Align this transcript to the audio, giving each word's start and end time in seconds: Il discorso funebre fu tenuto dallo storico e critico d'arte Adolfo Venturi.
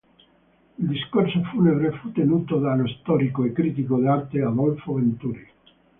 Il 0.79 0.87
discorso 0.87 1.43
funebre 1.51 1.91
fu 1.91 2.11
tenuto 2.11 2.57
dallo 2.57 2.87
storico 2.87 3.43
e 3.43 3.51
critico 3.51 3.99
d'arte 3.99 4.41
Adolfo 4.41 4.93
Venturi. 4.95 5.47